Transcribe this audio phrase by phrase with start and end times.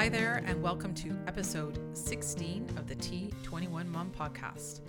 [0.00, 4.80] Hi there, and welcome to episode 16 of the T21 Mom podcast.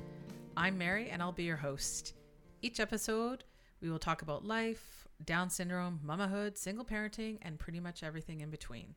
[0.55, 2.13] I'm Mary, and I'll be your host.
[2.62, 3.44] Each episode,
[3.81, 8.51] we will talk about life, Down syndrome, mamahood, single parenting, and pretty much everything in
[8.51, 8.96] between.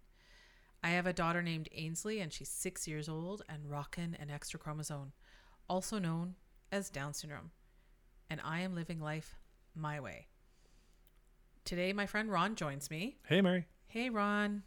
[0.84, 4.60] I have a daughter named Ainsley, and she's six years old and rockin' an extra
[4.60, 5.14] chromosome,
[5.68, 6.36] also known
[6.70, 7.50] as Down syndrome.
[8.30, 9.34] And I am living life
[9.74, 10.28] my way.
[11.64, 13.16] Today, my friend Ron joins me.
[13.26, 13.66] Hey, Mary.
[13.88, 14.62] Hey, Ron.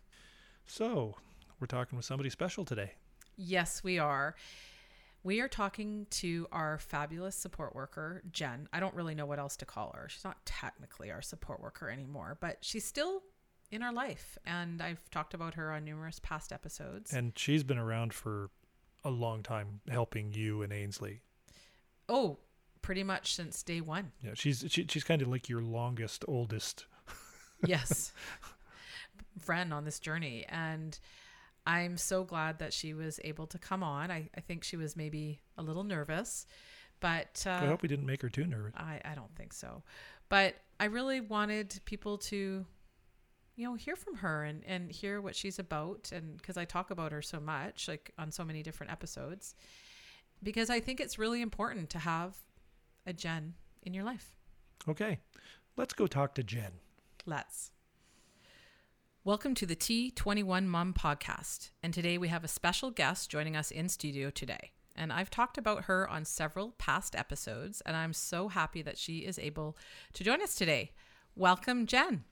[0.66, 1.16] So,
[1.60, 2.92] we're talking with somebody special today.
[3.36, 4.36] Yes, we are.
[5.24, 8.70] We are talking to our fabulous support worker, Jen.
[8.72, 10.08] I don't really know what else to call her.
[10.10, 13.24] She's not technically our support worker anymore, but she's still
[13.72, 14.38] in our life.
[14.46, 17.12] And I've talked about her on numerous past episodes.
[17.12, 18.50] And she's been around for
[19.04, 21.22] a long time helping you and Ainsley.
[22.10, 22.38] oh,
[22.84, 24.12] pretty much since day one.
[24.24, 26.86] Yeah, she's she, she's kind of like your longest, oldest.
[27.66, 28.14] yes
[29.42, 30.98] friend on this journey and
[31.68, 34.96] i'm so glad that she was able to come on i, I think she was
[34.96, 36.48] maybe a little nervous
[37.00, 38.74] but uh, I hope we didn't make her too nervous.
[38.76, 39.84] I, I don't think so
[40.30, 42.66] but i really wanted people to
[43.56, 46.90] you know hear from her and, and hear what she's about and because i talk
[46.90, 49.54] about her so much like on so many different episodes
[50.42, 52.36] because i think it's really important to have
[53.06, 54.38] a jen in your life
[54.88, 55.20] Okay,
[55.76, 56.72] let's go talk to Jen.
[57.26, 57.72] Let's.
[59.28, 61.72] Welcome to the T21 Mom podcast.
[61.84, 64.72] And today we have a special guest joining us in studio today.
[64.96, 69.26] And I've talked about her on several past episodes, and I'm so happy that she
[69.26, 69.78] is able
[70.14, 70.94] to join us today.
[71.36, 72.24] Welcome, Jen.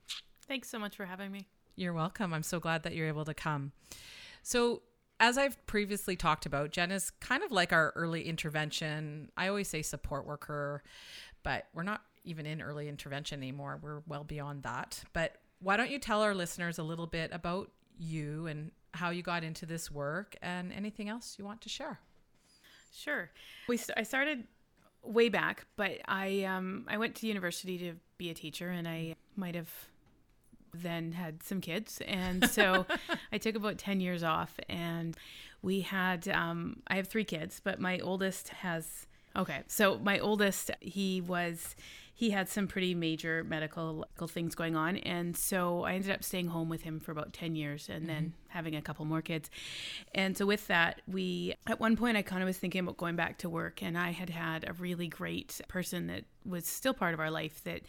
[0.47, 1.49] Thanks so much for having me.
[1.75, 2.33] You're welcome.
[2.33, 3.73] I'm so glad that you're able to come.
[4.41, 4.83] So,
[5.19, 9.33] as I've previously talked about, Jen is kind of like our early intervention.
[9.35, 10.81] I always say support worker,
[11.43, 13.81] but we're not even in early intervention anymore.
[13.81, 15.03] We're well beyond that.
[15.11, 15.35] But
[15.66, 19.44] why don't you tell our listeners a little bit about you and how you got
[19.44, 22.00] into this work and anything else you want to share?
[22.94, 23.31] Sure.
[23.67, 24.44] We st- I started
[25.01, 29.16] way back, but I um I went to university to be a teacher, and I
[29.35, 29.72] might have
[30.72, 32.85] then had some kids, and so
[33.31, 35.18] I took about ten years off, and
[35.63, 40.72] we had um I have three kids, but my oldest has okay, so my oldest
[40.81, 41.75] he was
[42.18, 44.96] he had some pretty major medical things going on.
[45.00, 48.07] And so I ended up staying home with him for about 10 years and mm-hmm.
[48.07, 49.50] then having a couple more kids.
[50.13, 53.18] And so with that, we, at one point, I kind of was thinking about going
[53.18, 53.84] back to work.
[53.84, 57.62] And I had had a really great person that was still part of our life
[57.66, 57.81] that,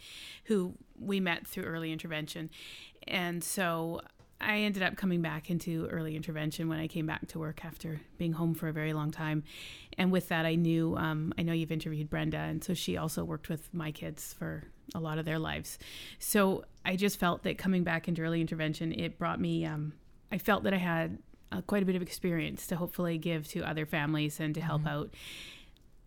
[0.43, 2.49] who we met through early intervention.
[3.07, 4.01] And so
[4.39, 7.99] I ended up coming back into early intervention when I came back to work after
[8.17, 9.43] being home for a very long time.
[9.97, 13.23] And with that, I knew, um, I know you've interviewed Brenda, and so she also
[13.23, 15.79] worked with my kids for a lot of their lives.
[16.19, 19.93] So I just felt that coming back into early intervention, it brought me, um,
[20.31, 21.17] I felt that I had
[21.51, 24.81] uh, quite a bit of experience to hopefully give to other families and to help
[24.81, 24.89] mm-hmm.
[24.89, 25.13] out.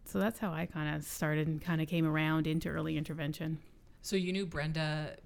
[0.05, 3.59] So that's how I kind of started and kind of came around into early intervention.
[4.03, 5.17] So you knew Brenda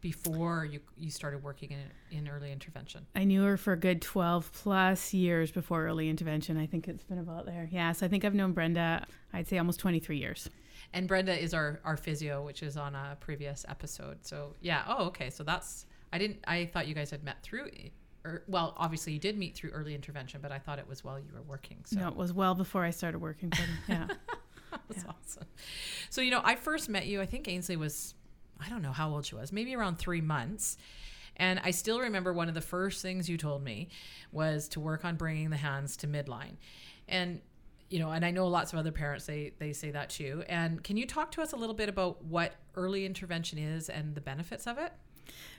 [0.00, 3.06] before you you started working in, in early intervention?
[3.14, 6.56] I knew her for a good 12 plus years before early intervention.
[6.56, 7.68] I think it's been about there.
[7.70, 10.48] Yes, I think I've known Brenda, I'd say almost 23 years.
[10.92, 14.18] And Brenda is our, our physio, which is on a previous episode.
[14.22, 14.82] So, yeah.
[14.88, 15.30] Oh, okay.
[15.30, 17.68] So that's, I didn't, I thought you guys had met through,
[18.24, 21.18] or, well, obviously you did meet through early intervention, but I thought it was while
[21.18, 21.78] you were working.
[21.84, 22.00] So.
[22.00, 23.78] No, it was well before I started working for them.
[23.88, 24.06] Yeah.
[24.88, 25.10] that's yeah.
[25.10, 25.46] awesome.
[26.10, 28.14] So, you know, I first met you, I think Ainsley was
[28.64, 30.76] I don't know how old she was, maybe around three months.
[31.36, 33.88] And I still remember one of the first things you told me
[34.30, 36.56] was to work on bringing the hands to midline.
[37.08, 37.40] And
[37.88, 40.44] you know, and I know lots of other parents they they say that too.
[40.48, 44.14] And can you talk to us a little bit about what early intervention is and
[44.14, 44.92] the benefits of it?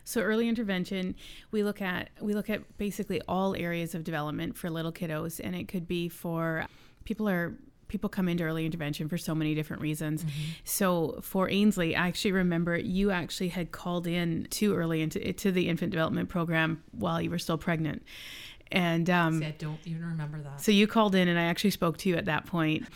[0.04, 1.16] So early intervention,
[1.52, 5.56] we look at we look at basically all areas of development for little kiddos, and
[5.56, 6.66] it could be for
[7.04, 7.56] people are
[7.92, 10.24] people come into early intervention for so many different reasons.
[10.24, 10.42] Mm-hmm.
[10.64, 15.52] So for Ainsley, I actually remember you actually had called in too early into to
[15.52, 18.04] the infant development program while you were still pregnant.
[18.72, 20.62] And um, See, I don't even remember that.
[20.62, 22.88] So you called in, and I actually spoke to you at that point,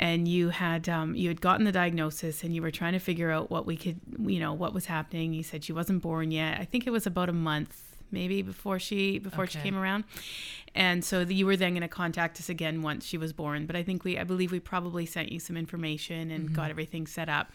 [0.00, 3.30] and you had um, you had gotten the diagnosis, and you were trying to figure
[3.30, 5.32] out what we could, you know, what was happening.
[5.32, 6.58] You said she wasn't born yet.
[6.60, 9.52] I think it was about a month maybe before she before okay.
[9.52, 10.04] she came around
[10.74, 13.66] and so the, you were then going to contact us again once she was born
[13.66, 16.54] but i think we i believe we probably sent you some information and mm-hmm.
[16.54, 17.50] got everything set up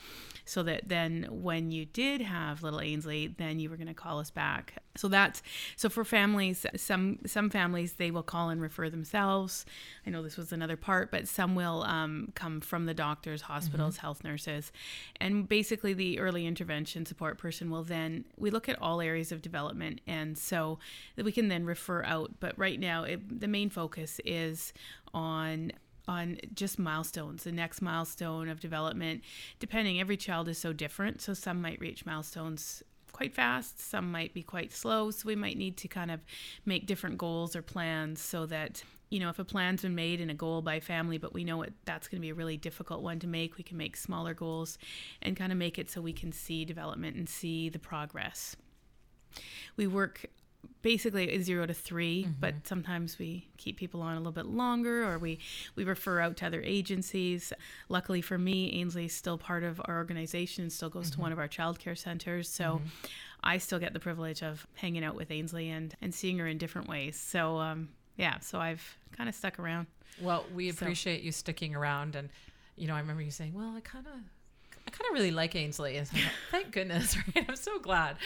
[0.46, 4.20] so that then when you did have little ainsley then you were going to call
[4.20, 5.44] us back So that's
[5.76, 6.66] so for families.
[6.76, 9.66] Some some families they will call and refer themselves.
[10.06, 13.98] I know this was another part, but some will um, come from the doctors, hospitals,
[13.98, 14.72] health nurses,
[15.20, 19.42] and basically the early intervention support person will then we look at all areas of
[19.42, 20.80] development, and so
[21.16, 22.32] that we can then refer out.
[22.40, 24.74] But right now, it, the main focus is
[25.14, 25.72] on
[26.08, 29.24] on just milestones the next milestone of development
[29.60, 32.84] depending every child is so different so some might reach milestones
[33.16, 35.10] quite fast, some might be quite slow.
[35.10, 36.20] So we might need to kind of
[36.66, 40.32] make different goals or plans so that you know, if a plan's been made and
[40.32, 43.02] a goal by family, but we know it, that's going to be a really difficult
[43.04, 44.78] one to make, we can make smaller goals
[45.22, 48.58] and kind of make it so we can see development and see the progress.
[49.78, 50.26] We work
[50.82, 52.32] basically zero to 3 mm-hmm.
[52.40, 55.40] but sometimes we keep people on a little bit longer or we
[55.76, 57.52] we refer out to other agencies
[57.90, 61.16] luckily for me ainsley is still part of our organization and still goes mm-hmm.
[61.16, 62.88] to one of our childcare centers so mm-hmm.
[63.44, 66.58] i still get the privilege of hanging out with ainsley and and seeing her in
[66.58, 69.88] different ways so um, yeah so i've kind of stuck around
[70.22, 71.26] well we appreciate so.
[71.26, 72.30] you sticking around and
[72.76, 74.14] you know i remember you saying well i kind of
[74.88, 75.98] I kind of really like Ainsley.
[75.98, 77.46] And so like, thank goodness, right?
[77.48, 78.18] I'm so glad,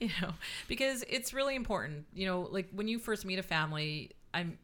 [0.00, 0.30] you know,
[0.66, 2.06] because it's really important.
[2.12, 4.58] You know, like when you first meet a family, I'm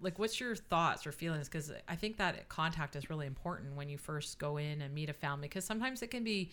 [0.00, 1.48] like, what's your thoughts or feelings?
[1.48, 5.10] Because I think that contact is really important when you first go in and meet
[5.10, 6.50] a family, because sometimes it can be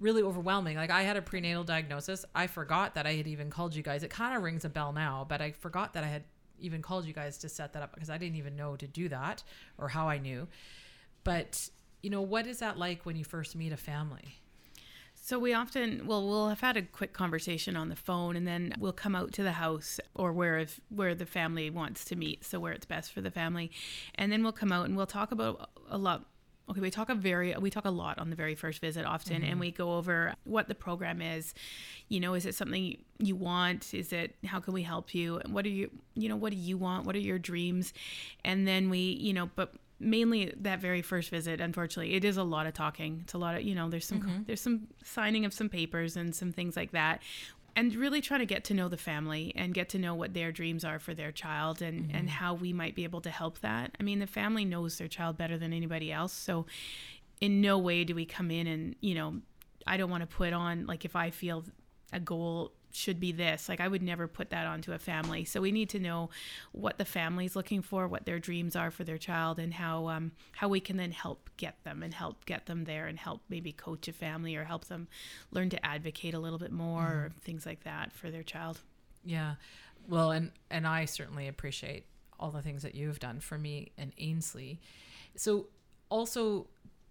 [0.00, 0.76] really overwhelming.
[0.76, 2.24] Like I had a prenatal diagnosis.
[2.34, 4.02] I forgot that I had even called you guys.
[4.02, 6.24] It kind of rings a bell now, but I forgot that I had
[6.60, 9.08] even called you guys to set that up because I didn't even know to do
[9.08, 9.42] that
[9.76, 10.48] or how I knew.
[11.24, 11.68] But
[12.02, 14.38] you know, what is that like when you first meet a family?
[15.28, 18.72] So we often, well, we'll have had a quick conversation on the phone, and then
[18.78, 22.46] we'll come out to the house or where if, where the family wants to meet,
[22.46, 23.70] so where it's best for the family,
[24.14, 26.24] and then we'll come out and we'll talk about a lot.
[26.70, 29.42] Okay, we talk a very we talk a lot on the very first visit often,
[29.42, 29.50] mm-hmm.
[29.52, 31.52] and we go over what the program is.
[32.08, 33.92] You know, is it something you want?
[33.92, 35.38] Is it how can we help you?
[35.38, 37.06] And what are you you know what do you want?
[37.06, 37.92] What are your dreams?
[38.44, 42.42] And then we you know, but mainly that very first visit unfortunately it is a
[42.42, 44.42] lot of talking it's a lot of you know there's some mm-hmm.
[44.46, 47.20] there's some signing of some papers and some things like that
[47.74, 50.50] and really trying to get to know the family and get to know what their
[50.50, 52.16] dreams are for their child and mm-hmm.
[52.16, 55.08] and how we might be able to help that i mean the family knows their
[55.08, 56.64] child better than anybody else so
[57.40, 59.34] in no way do we come in and you know
[59.86, 61.64] i don't want to put on like if i feel
[62.12, 63.68] a goal should be this.
[63.68, 65.44] Like I would never put that onto a family.
[65.44, 66.30] So we need to know
[66.72, 70.32] what the family's looking for, what their dreams are for their child, and how um,
[70.52, 73.72] how we can then help get them and help get them there and help maybe
[73.72, 75.08] coach a family or help them
[75.50, 77.18] learn to advocate a little bit more mm-hmm.
[77.18, 78.80] or things like that for their child.
[79.24, 79.54] Yeah.
[80.08, 82.06] Well, and and I certainly appreciate
[82.40, 84.80] all the things that you've done for me and Ainsley.
[85.36, 85.66] So
[86.08, 86.66] also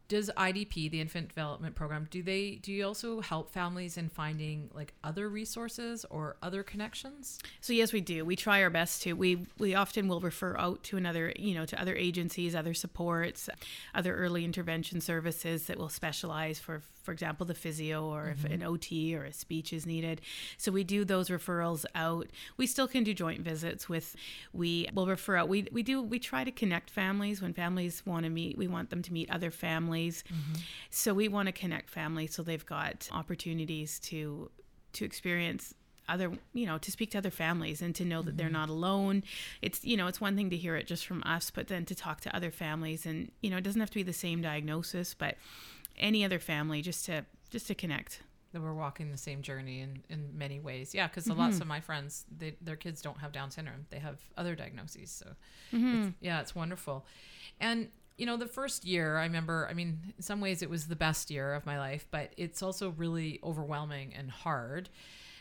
[0.07, 4.69] does IDP, the Infant Development Program, do they do you also help families in finding
[4.73, 7.39] like other resources or other connections?
[7.61, 8.25] So yes, we do.
[8.25, 9.13] We try our best to.
[9.13, 13.49] We we often will refer out to another, you know, to other agencies, other supports,
[13.93, 18.45] other early intervention services that will specialize for for example, the physio or mm-hmm.
[18.47, 20.19] if an OT or a speech is needed.
[20.57, 22.27] So we do those referrals out.
[22.57, 24.13] We still can do joint visits with
[24.51, 25.47] we will refer out.
[25.47, 28.57] We we do we try to connect families when families want to meet.
[28.57, 29.96] We want them to meet other families.
[30.05, 30.61] Mm-hmm.
[30.89, 34.49] So we want to connect families so they've got opportunities to
[34.93, 35.73] to experience
[36.09, 38.37] other you know to speak to other families and to know that mm-hmm.
[38.37, 39.23] they're not alone
[39.61, 41.93] it's you know it's one thing to hear it just from us but then to
[41.93, 45.13] talk to other families and you know it doesn't have to be the same diagnosis
[45.13, 45.35] but
[45.97, 48.21] any other family just to just to connect
[48.53, 51.39] that we're walking the same journey in, in many ways yeah because mm-hmm.
[51.39, 55.11] lots of my friends they, their kids don't have down syndrome they have other diagnoses
[55.11, 55.25] so
[55.75, 56.03] mm-hmm.
[56.03, 57.05] it's, yeah it's wonderful
[57.59, 60.87] and you know the first year i remember i mean in some ways it was
[60.87, 64.89] the best year of my life but it's also really overwhelming and hard.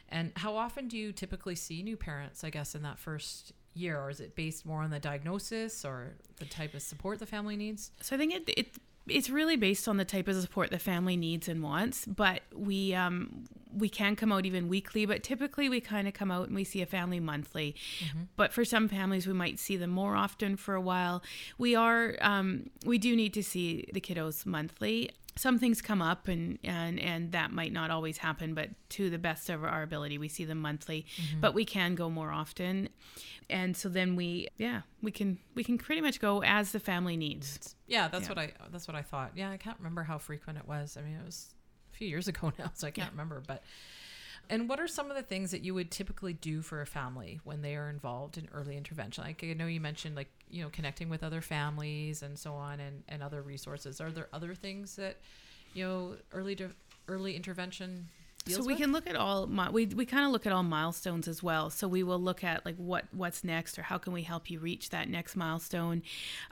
[0.08, 4.00] And how often do you typically see new parents i guess in that first year?
[4.00, 7.56] Or is it based more on the diagnosis or the type of support the family
[7.56, 7.90] needs?
[8.00, 8.76] So i think it, it
[9.08, 12.94] it's really based on the type of support the family needs and wants but we
[12.94, 13.44] um
[13.76, 16.64] we can come out even weekly but typically we kind of come out and we
[16.64, 17.74] see a family monthly.
[18.00, 18.22] Mm-hmm.
[18.36, 21.22] but for some families we might see them more often for a while.
[21.58, 26.28] We are um we do need to see the kiddos monthly some things come up
[26.28, 30.18] and and and that might not always happen but to the best of our ability
[30.18, 31.40] we see them monthly mm-hmm.
[31.40, 32.88] but we can go more often
[33.50, 37.16] and so then we yeah we can we can pretty much go as the family
[37.16, 38.28] needs yeah that's yeah.
[38.28, 41.02] what i that's what i thought yeah i can't remember how frequent it was i
[41.02, 41.54] mean it was
[41.92, 43.12] a few years ago now so i can't yeah.
[43.12, 43.62] remember but
[44.48, 47.40] and what are some of the things that you would typically do for a family
[47.44, 49.24] when they are involved in early intervention?
[49.24, 52.80] Like I know you mentioned like, you know, connecting with other families and so on
[52.80, 54.00] and, and other resources.
[54.00, 55.16] Are there other things that,
[55.74, 56.70] you know, early to,
[57.08, 58.08] early intervention
[58.46, 58.82] deals so we with?
[58.82, 61.68] can look at all we, we kind of look at all milestones as well.
[61.68, 64.58] So we will look at like what what's next or how can we help you
[64.58, 66.02] reach that next milestone?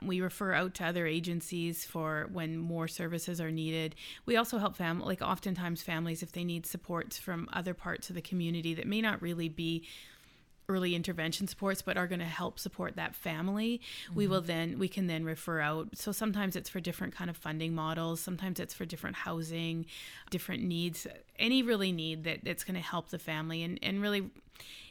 [0.03, 3.95] We refer out to other agencies for when more services are needed.
[4.25, 8.15] We also help family like oftentimes families if they need supports from other parts of
[8.15, 9.85] the community that may not really be
[10.67, 13.81] early intervention supports but are going to help support that family.
[14.13, 14.33] We mm-hmm.
[14.33, 15.89] will then we can then refer out.
[15.93, 18.19] So sometimes it's for different kind of funding models.
[18.19, 19.85] Sometimes it's for different housing
[20.29, 21.07] different needs
[21.37, 23.63] any really need that that's going to help the family.
[23.63, 24.29] And and really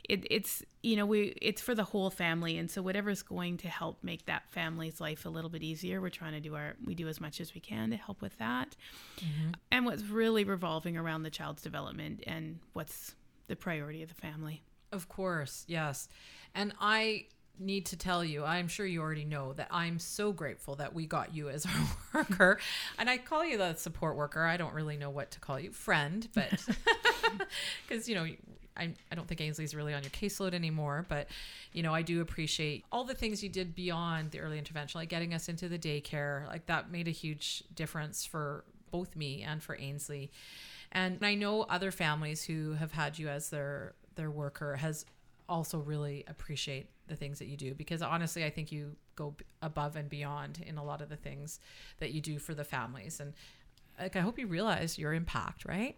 [0.08, 2.58] it, it's you know we it's for the whole family.
[2.58, 6.10] And so whatever's going to help make that family's life a little bit easier we're
[6.10, 8.76] trying to do our we do as much as we can to help with that.
[9.18, 9.50] Mm-hmm.
[9.72, 13.14] And what's really revolving around the child's development and what's
[13.46, 14.62] the priority of the family
[14.94, 16.08] Of course, yes.
[16.54, 17.26] And I
[17.58, 21.06] need to tell you, I'm sure you already know that I'm so grateful that we
[21.06, 21.72] got you as our
[22.14, 22.58] worker.
[22.98, 24.44] and I call you the support worker.
[24.44, 26.64] I don't really know what to call you, friend, but
[27.88, 28.26] because, you know,
[28.76, 31.28] I, I don't think Ainsley's really on your caseload anymore, but
[31.72, 35.08] you know, I do appreciate all the things you did beyond the early intervention, like
[35.08, 36.46] getting us into the daycare.
[36.48, 40.30] Like that made a huge difference for both me and for Ainsley.
[40.90, 45.04] And I know other families who have had you as their their worker has
[45.48, 49.94] also really appreciate the things that you do because honestly I think you go above
[49.96, 51.60] and beyond in a lot of the things
[51.98, 53.34] that you do for the families and
[54.00, 55.96] like I hope you realize your impact, right?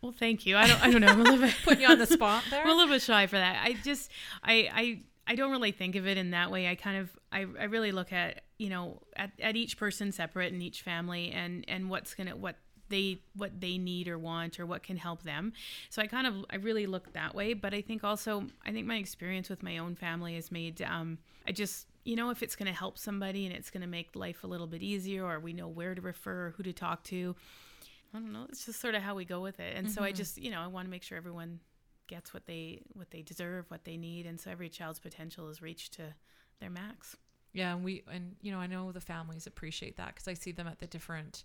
[0.00, 1.98] well thank you i don't i don't know i'm a little bit Putting you on
[1.98, 2.62] the spot there.
[2.62, 3.60] I'm a little bit shy for that.
[3.64, 4.10] I just
[4.42, 6.68] I I I don't really think of it in that way.
[6.68, 10.52] I kind of I, I really look at you know at, at each person separate
[10.52, 12.56] and each family and and what's gonna what
[12.88, 15.52] they what they need or want or what can help them.
[15.90, 17.54] So I kind of I really look that way.
[17.54, 21.18] But I think also I think my experience with my own family has made um
[21.46, 24.14] I just you know if it's going to help somebody and it's going to make
[24.14, 27.04] life a little bit easier or we know where to refer or who to talk
[27.04, 27.34] to
[28.14, 28.46] I don't know.
[28.48, 29.76] It's just sort of how we go with it.
[29.76, 31.60] And so I just, you know, I want to make sure everyone
[32.06, 35.62] gets what they what they deserve, what they need, and so every child's potential is
[35.62, 36.14] reached to
[36.58, 37.16] their max.
[37.52, 40.52] Yeah, and we and you know I know the families appreciate that because I see
[40.52, 41.44] them at the different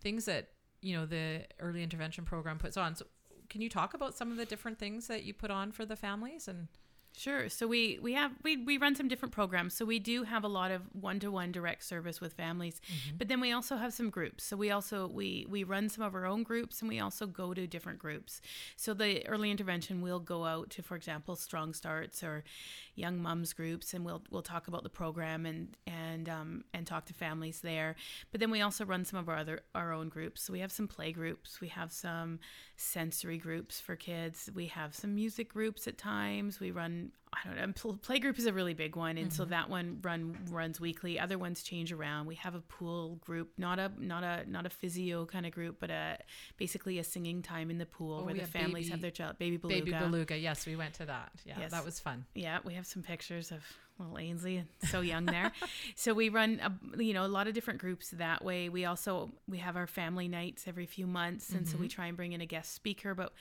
[0.00, 0.50] things that
[0.84, 2.94] you know the early intervention program puts on.
[2.94, 3.06] So
[3.48, 5.96] can you talk about some of the different things that you put on for the
[5.96, 6.68] families and
[7.16, 7.48] Sure.
[7.48, 9.74] So we we have we we run some different programs.
[9.74, 13.16] So we do have a lot of one-to-one direct service with families, mm-hmm.
[13.18, 14.42] but then we also have some groups.
[14.42, 17.54] So we also we we run some of our own groups and we also go
[17.54, 18.40] to different groups.
[18.76, 22.42] So the early intervention we'll go out to for example Strong Starts or
[22.94, 27.06] young mums groups and we'll we'll talk about the program and and um, and talk
[27.06, 27.96] to families there.
[28.30, 30.42] But then we also run some of our other our own groups.
[30.42, 32.38] So we have some play groups, we have some
[32.76, 36.60] sensory groups for kids, we have some music groups at times.
[36.60, 37.72] We run I don't know.
[37.74, 39.50] pl- Play group is a really big one, and so mm-hmm.
[39.50, 41.18] that one run runs weekly.
[41.18, 42.26] Other ones change around.
[42.26, 45.76] We have a pool group, not a not a not a physio kind of group,
[45.80, 46.18] but a
[46.56, 49.10] basically a singing time in the pool Oh, where the yeah, families baby- have their
[49.10, 49.84] child baby beluga.
[49.84, 50.36] baby beluga?
[50.36, 51.32] Yes, we went to that.
[51.44, 51.70] Yeah, Yes.
[51.72, 52.24] that was fun.
[52.34, 53.62] Yeah, we have some pictures of
[53.98, 55.52] little Ainsley, so young there.
[55.94, 58.68] so we run, a, you know, a lot of different groups that way.
[58.68, 61.94] We also we have our family nights every few months, and so we mm-hmm.
[61.94, 63.14] try and bring in a guest speaker.
[63.14, 63.32] But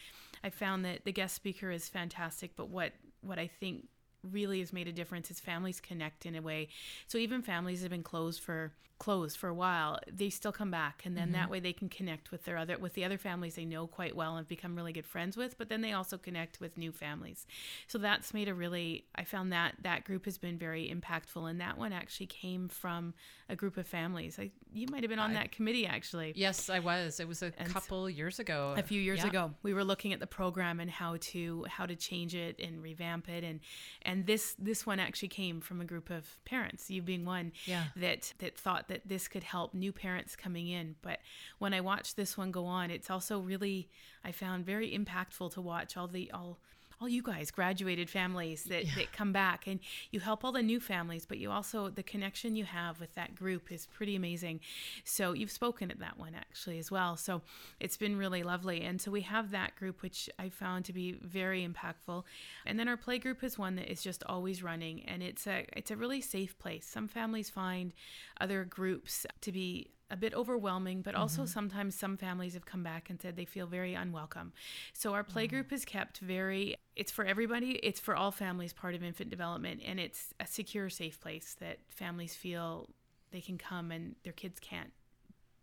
[0.44, 2.56] I found that the guest speaker is fantastic.
[2.56, 3.88] But what what I think
[4.32, 6.70] really has made a difference is families connect in a way.
[7.08, 8.72] So even families have been closed for
[9.04, 11.52] closed for a while, they still come back and then that mm-hmm.
[11.52, 14.38] way they can connect with their other with the other families they know quite well
[14.38, 17.46] and become really good friends with, but then they also connect with new families.
[17.88, 21.60] So that's made a really I found that that group has been very impactful and
[21.60, 23.14] that one actually came from
[23.50, 24.40] a group of families.
[24.40, 26.32] I you might have been on I- that committee actually.
[26.38, 27.20] Yes, I was.
[27.20, 28.74] It was a And couple years ago.
[28.78, 29.28] a few years Yeah.
[29.28, 32.82] ago we were looking at the program and how to how to change it and
[32.82, 33.60] revamp it and
[34.04, 37.84] and this this one actually came from a group of parents you being one Yeah.
[37.98, 40.96] that that thought that this could help new parents coming in.
[41.02, 41.20] But
[41.60, 43.90] when i watched this one go on it's also really
[44.24, 46.60] i found very impactful to watch all the all
[47.02, 49.80] all you guys graduated families that, that come back and
[50.12, 53.36] you help all the new families but you also the connection you have with that
[53.36, 54.60] group is pretty amazing.
[55.04, 57.18] So you've spoken at that one actually as well.
[57.18, 57.42] So
[57.80, 58.82] it's been really lovely.
[58.82, 62.24] And so we have that group which i found to be very impactful.
[62.66, 65.66] And then our play group is one that is just always running and it's a
[65.76, 66.86] it's a really safe place.
[66.86, 67.94] Some families find
[68.40, 71.52] other groups to be a bit overwhelming, but also mm-hmm.
[71.52, 74.54] sometimes some families have come back and said they feel very unwelcome.
[74.94, 78.94] So our play group is kept very it's for everybody, it's for all families part
[78.94, 82.90] of infant development and it's a secure safe place that families feel
[83.32, 84.92] they can come and their kids can't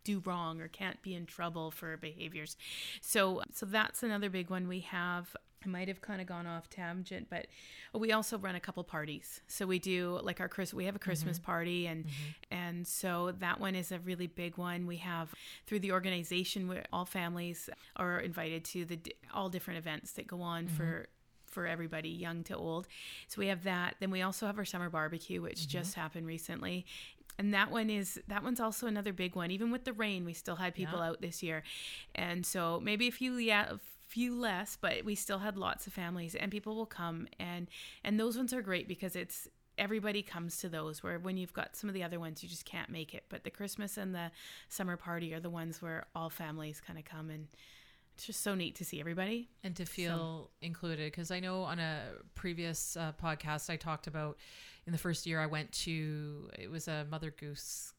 [0.02, 2.56] do wrong or can't be in trouble for behaviors.
[3.00, 6.70] So so that's another big one we have I might have kind of gone off
[6.70, 7.46] tangent, but
[7.94, 9.40] we also run a couple parties.
[9.46, 11.04] So we do like our Chris, we have a mm-hmm.
[11.04, 11.46] Christmas Mm-hmm.
[11.46, 12.54] party, and mm-hmm.
[12.54, 14.86] and so that one is a really big one.
[14.86, 15.34] We have
[15.66, 19.00] through the organization, where all families are invited to the
[19.34, 20.76] all different events that go on mm-hmm.
[20.76, 21.08] for
[21.46, 22.86] for everybody, young to old.
[23.28, 23.96] So we have that.
[23.98, 26.86] Then we also have our summer barbecue, which just happened recently.
[27.38, 29.50] And that one is that one's also another big one.
[29.50, 31.08] Even with the rain, we still had people Yeah.
[31.08, 31.62] out this year,
[32.14, 33.78] and so maybe if you yeah, a
[34.10, 37.68] few less, but we still had lots of families, and people will come, and
[38.04, 39.48] and those ones are great because it's
[39.78, 41.02] everybody comes to those.
[41.02, 43.24] Where when you've got some of the other ones, you just can't make it.
[43.28, 44.32] But the Christmas and the
[44.68, 47.46] summer party are the ones where all families kind of come, and
[48.16, 49.48] it's just so neat to see everybody.
[49.62, 52.00] and to feel included because i know on a
[52.34, 54.36] previous uh, podcast i talked about
[54.86, 57.94] in the first year i went to it was a mother goose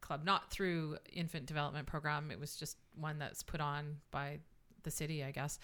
[0.00, 4.38] club not through infant development program it was just one that's put on by
[4.86, 5.58] the city i guess.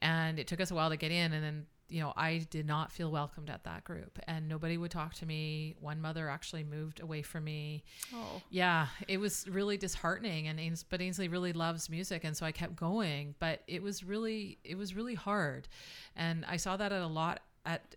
[0.00, 1.32] And it took us a while to get in.
[1.32, 4.18] And then you know i did not feel welcomed at that group.
[4.26, 5.74] And nobody would talk to me.
[5.80, 7.84] One mother actually moved away from me.
[8.12, 12.44] Oh, yeah, it was really disheartening, and Ains- but Ainsley really loves music, and so
[12.44, 13.36] I kept going.
[13.38, 15.68] But it was really, it was really hard,
[16.16, 17.94] and I saw that at a lot at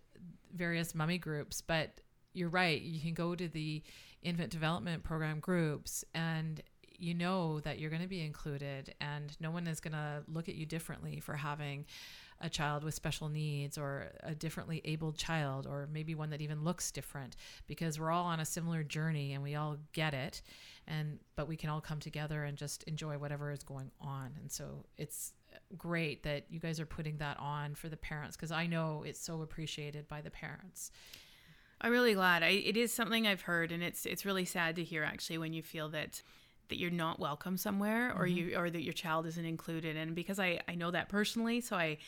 [0.54, 1.60] various mummy groups.
[1.60, 2.00] But
[2.32, 3.82] you're right, you can go to the
[4.22, 6.62] infant development program groups, and
[7.00, 10.48] you know that you're going to be included, and no one is going to look
[10.48, 11.86] at you differently for having
[12.42, 16.64] a child with special needs or a differently abled child or maybe one that even
[16.64, 20.40] looks different because we're all on a similar journey and we all get it
[20.88, 24.50] and but we can all come together and just enjoy whatever is going on and
[24.50, 25.34] so it's
[25.76, 29.20] great that you guys are putting that on for the parents because I know it's
[29.20, 30.90] so appreciated by the parents.
[31.80, 32.42] I'm really glad.
[32.42, 35.52] I, it is something I've heard, and it's it's really sad to hear actually when
[35.52, 36.22] you feel that
[36.70, 38.36] that you're not welcome somewhere or mm-hmm.
[38.36, 41.60] you or that your child isn't included and because I, I know that personally.
[41.60, 41.98] So I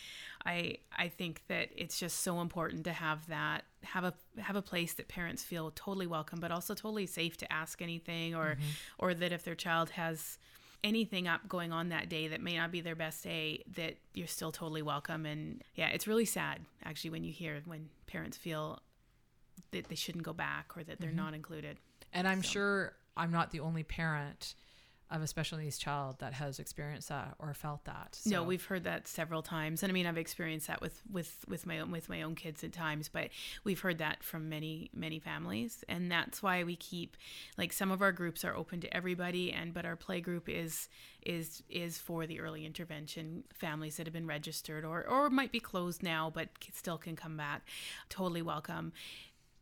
[0.46, 4.62] I I think that it's just so important to have that have a have a
[4.62, 8.62] place that parents feel totally welcome but also totally safe to ask anything or mm-hmm.
[8.98, 10.38] or that if their child has
[10.84, 14.26] anything up going on that day that may not be their best day that you're
[14.26, 15.26] still totally welcome.
[15.26, 18.80] And yeah it's really sad actually when you hear when parents feel
[19.72, 21.18] that they shouldn't go back or that they're mm-hmm.
[21.18, 21.78] not included.
[22.12, 24.54] And I'm So- sure I'm not the only parent
[25.10, 28.18] of a special needs child that has experienced that or felt that.
[28.24, 31.66] No, we've heard that several times, and I mean, I've experienced that with with with
[31.66, 33.10] my own with my own kids at times.
[33.10, 33.28] But
[33.62, 37.18] we've heard that from many many families, and that's why we keep
[37.58, 40.88] like some of our groups are open to everybody, and but our play group is
[41.26, 45.60] is is for the early intervention families that have been registered or or might be
[45.60, 47.68] closed now, but still can come back.
[48.08, 48.94] Totally welcome.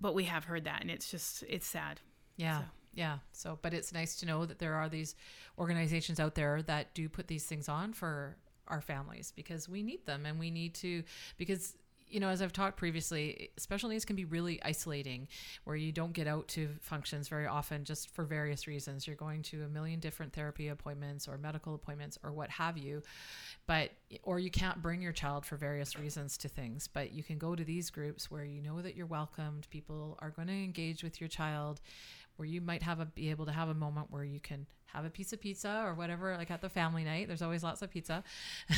[0.01, 2.01] But we have heard that, and it's just it's sad.
[2.37, 2.61] Yeah.
[2.61, 3.19] So- Yeah.
[3.33, 5.15] So, but it's nice to know that there are these
[5.59, 10.07] organizations out there that do put these things on for our families because we need
[10.07, 11.03] them and we need to,
[11.39, 11.77] because,
[12.09, 15.29] you know, as I've talked previously, special needs can be really isolating
[15.63, 19.07] where you don't get out to functions very often just for various reasons.
[19.07, 23.03] You're going to a million different therapy appointments or medical appointments or what have you.
[23.67, 23.93] But,
[24.25, 27.55] or you can't bring your child for various reasons to things, but you can go
[27.55, 29.69] to these groups where you know that you're welcomed.
[29.71, 31.81] People are going to engage with your child
[32.37, 35.05] where you might have a be able to have a moment where you can have
[35.05, 37.29] a piece of pizza or whatever like at the family night.
[37.29, 38.25] There's always lots of pizza.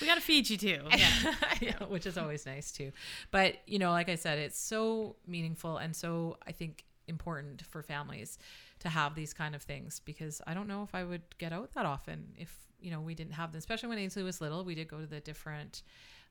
[0.00, 0.80] We got to feed you too.
[0.96, 1.34] Yeah.
[1.60, 2.92] yeah, which is always nice too.
[3.30, 7.82] But you know like i said it's so meaningful and so i think important for
[7.82, 8.38] families
[8.80, 11.72] to have these kind of things because i don't know if i would get out
[11.74, 14.74] that often if you know we didn't have them especially when ainsley was little we
[14.74, 15.82] did go to the different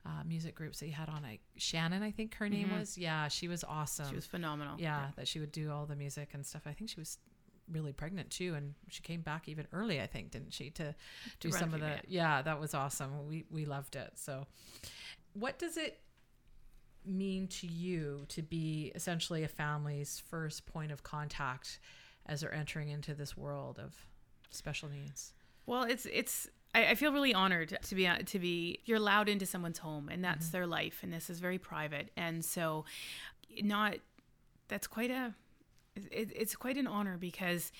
[0.05, 2.79] uh, music groups that you had on like shannon i think her name Mhm.
[2.79, 4.79] was yeah she was awesome she was phenomenal.
[4.79, 6.61] yeah, that she would do all the music and stuff.
[6.67, 7.17] I think she was
[7.71, 9.99] really pregnant too, and she came back even early.
[9.99, 10.93] I think didn't she to
[11.39, 12.43] do run some of the yeah.
[12.43, 13.27] that was awesome.
[13.27, 14.11] We we loved it.
[14.13, 14.45] So,
[15.33, 15.99] what does it
[17.03, 21.79] mean to you to be essentially a family's first point of contact
[22.25, 23.93] as they're entering into this world of
[24.49, 25.33] special needs?
[25.65, 26.47] Well, it's it's.
[26.73, 28.79] I, I feel really honored to be uh, to be.
[28.85, 30.57] You're allowed into someone's home, and that's mm-hmm.
[30.57, 32.85] their life, and this is very private, and so,
[33.61, 33.95] not.
[34.67, 35.33] That's quite a.
[35.95, 37.71] It, it's quite an honor because.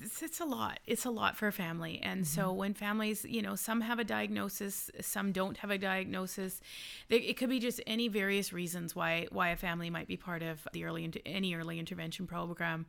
[0.00, 0.80] It's, it's a lot.
[0.86, 2.00] It's a lot for a family.
[2.02, 2.56] And so mm-hmm.
[2.56, 6.60] when families, you know, some have a diagnosis, some don't have a diagnosis.
[7.08, 10.42] There, it could be just any various reasons why why a family might be part
[10.42, 12.86] of the early any early intervention program.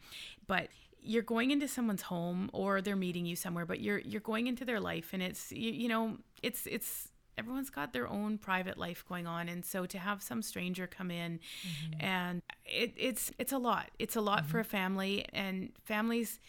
[0.47, 0.69] But
[1.01, 4.65] you're going into someone's home or they're meeting you somewhere, but you're you're going into
[4.65, 9.03] their life and it's you, you know, it's it's everyone's got their own private life
[9.07, 12.05] going on and so to have some stranger come in mm-hmm.
[12.05, 14.59] and it, it's it's a lot it's a lot for mm-hmm.
[14.59, 16.39] a family and families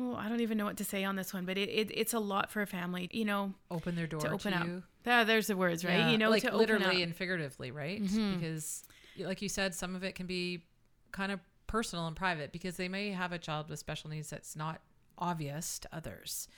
[0.00, 2.14] oh, I don't even know what to say on this one, but it, it it's
[2.14, 4.66] a lot for a family, you know, Open their door to to, open up.
[4.66, 4.82] you.
[5.06, 5.98] Ah, there's the words, right?
[5.98, 6.92] Yeah, You know, like to open literally up.
[6.94, 7.02] Mm-hmm.
[7.02, 8.02] and figuratively, right?
[8.02, 8.84] Because,
[9.18, 10.64] like you said, some of it can be
[11.12, 14.56] kind of personal and private because they may have a child with special needs that's
[14.56, 14.80] not
[15.18, 16.48] obvious to others.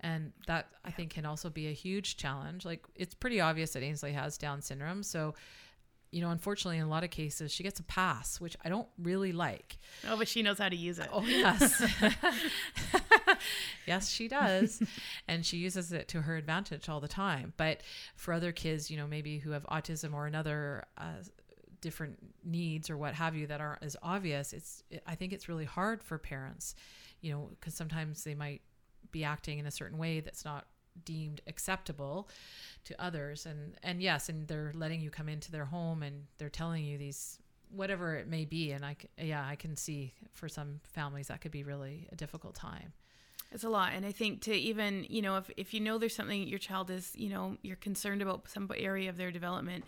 [0.00, 2.64] And that I think can also be a huge challenge.
[2.64, 5.02] Like it's pretty obvious that Ainsley has Down syndrome.
[5.02, 5.34] So,
[6.12, 8.86] you know, unfortunately, in a lot of cases, she gets a pass, which I don't
[8.98, 9.78] really like.
[10.08, 11.08] oh, but she knows how to use it.
[11.10, 11.82] Oh, yes.
[13.86, 14.82] yes, she does.
[15.26, 17.54] and she uses it to her advantage all the time.
[17.56, 17.80] But
[18.14, 21.22] for other kids, you know, maybe who have autism or another uh,
[21.80, 25.64] different needs or what have you that aren't as obvious, it's, I think it's really
[25.64, 26.74] hard for parents,
[27.22, 28.60] you know, because sometimes they might
[29.12, 30.66] be acting in a certain way that's not
[31.04, 32.28] deemed acceptable
[32.84, 36.48] to others and and yes and they're letting you come into their home and they're
[36.48, 37.38] telling you these
[37.70, 41.52] whatever it may be and i yeah i can see for some families that could
[41.52, 42.92] be really a difficult time
[43.52, 43.92] It's a lot.
[43.94, 46.90] And I think to even, you know, if, if you know there's something your child
[46.90, 49.84] is, you know, you're concerned about some area of their development,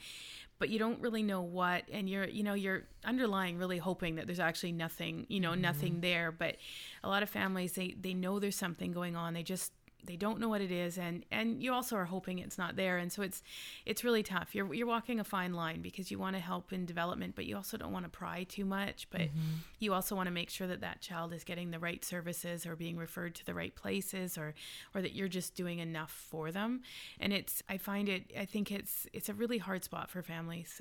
[0.58, 4.26] but you don't really know what, and you're, you know, you're underlying really hoping that
[4.26, 5.62] there's actually nothing, you know, mm-hmm.
[5.62, 6.30] nothing there.
[6.30, 6.56] But
[7.02, 9.32] a lot of families, they, they know there's something going on.
[9.34, 9.72] They just,
[10.06, 12.98] they don't know what it is and and you also are hoping it's not there
[12.98, 13.42] and so it's
[13.86, 14.54] it's really tough.
[14.54, 17.56] You're you're walking a fine line because you want to help in development but you
[17.56, 19.58] also don't want to pry too much but mm-hmm.
[19.78, 22.76] you also want to make sure that that child is getting the right services or
[22.76, 24.54] being referred to the right places or
[24.94, 26.82] or that you're just doing enough for them.
[27.20, 30.80] And it's i find it i think it's it's a really hard spot for families.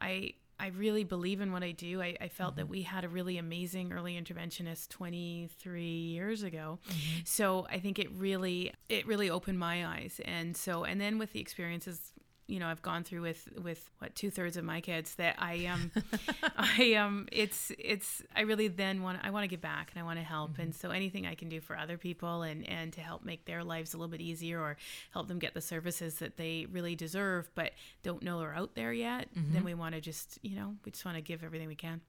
[0.00, 2.00] I I really believe in what I do.
[2.00, 2.70] I, I felt that mm-hmm.
[2.70, 6.78] we had a really amazing early interventionist 23 years ago.
[6.88, 7.20] Mm-hmm.
[7.24, 10.20] So I think it really it really opened my eyes.
[10.24, 12.12] And so and then with the experiences
[12.46, 15.66] you know I've gone through with with what two thirds of my kids that I
[15.66, 15.90] um
[16.56, 20.04] I um it's it's I really then want I want to give back and I
[20.04, 23.00] want to help and so anything I can do for other people and and to
[23.00, 24.76] help make their lives a little bit easier or
[25.12, 28.92] help them get the services that they really deserve but don't know are out there
[28.92, 31.74] yet then we want to just you know we just want to give everything we
[31.74, 32.00] can.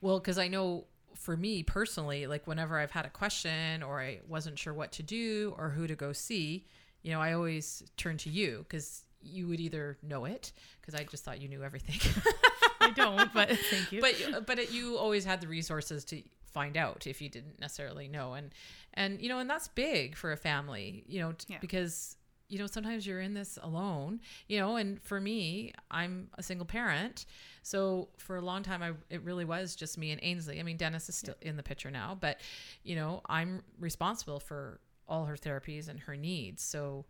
[0.00, 4.20] Well because i know for me personally like whenever i've had a question or i
[4.28, 6.64] wasn't sure what to do or who to go see
[7.02, 11.04] you know i always turn to you because you would either know it because i
[11.04, 11.98] just thought you knew everything.
[12.80, 14.00] I don't but thank you.
[14.00, 17.60] But uh, but it, you always had the resources to find out if you didn't
[17.60, 18.50] necessarily know and
[18.94, 21.58] and you know and that's big for a family you know t- Yeah.
[21.60, 22.16] because
[22.48, 26.66] you know sometimes you're in this alone you know and for me i'm a single
[26.66, 27.26] parent
[27.62, 30.58] so for a long time i it really was just me and ainsley.
[30.58, 32.40] I mean dennis is still in the picture now but
[32.82, 37.04] you know i'm responsible for all her therapies and her needs so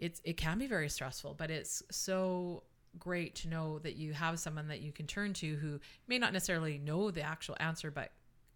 [0.00, 2.64] it's it can be very stressful but it's so
[2.98, 6.32] great to know that you have someone that you can turn to who may not
[6.32, 8.10] necessarily know the actual answer but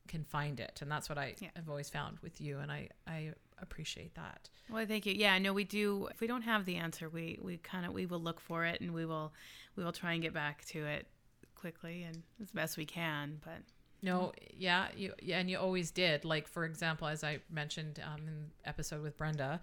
[0.09, 1.49] can find it and that's what i Yeah.
[1.57, 5.15] have always found with you and i i appreciate that Well, thank you.
[5.15, 6.09] Yeah, no, we do.
[6.11, 8.81] If we don't have the answer, we we kind of we will look for it
[8.81, 9.33] and we will
[9.77, 11.07] we will try and get back to it
[11.55, 13.41] quickly and as best we can.
[13.45, 13.61] But
[14.03, 16.25] No, yeah, you yeah, and you always did.
[16.25, 19.61] Like for example, as I mentioned um, in episode with Brenda,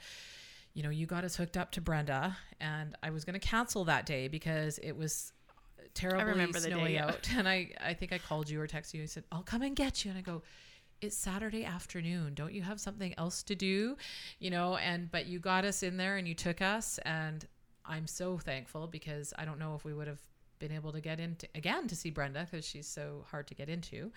[0.74, 3.86] you know, you got us hooked up to Brenda, and I was going to cancel
[3.86, 5.34] that day because it was
[5.94, 8.96] terribly remember the day, snowy out, and I I think I called you or texted
[8.96, 9.04] you.
[9.04, 10.42] I said I'll come and get you, and I go.
[11.02, 12.36] It's Saturday afternoon.
[12.36, 13.98] Don't you have something else to do?
[14.38, 17.44] You know, and but you got us in there and you took us and
[17.86, 20.22] I'm so thankful because I don't know if we would have
[20.60, 23.70] been able to get into again to see Brenda because she's so hard to get
[23.70, 24.12] into.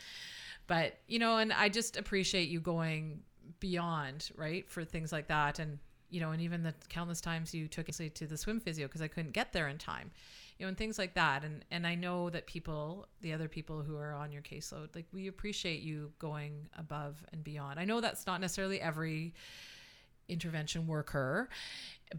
[0.66, 3.20] But, you know, and I just appreciate you going
[3.60, 5.58] beyond, right, for things like that.
[5.58, 5.78] And,
[6.10, 9.02] you know, and even the countless times you took us to the swim physio because
[9.02, 10.10] I couldn't get there in time,
[10.58, 11.44] you know, and things like that.
[11.44, 15.06] And, and I know that people, the other people who are on your caseload, like
[15.12, 17.80] we appreciate you going above and beyond.
[17.80, 19.34] I know that's not necessarily every
[20.28, 21.48] intervention worker,